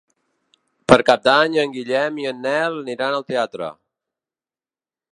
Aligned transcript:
Per 0.91 0.97
Cap 1.09 1.21
d'Any 1.29 1.59
en 1.65 1.77
Guillem 1.77 2.19
i 2.23 2.27
en 2.31 2.41
Nel 2.49 2.81
aniran 2.81 3.19
al 3.21 3.31
teatre. 3.31 3.73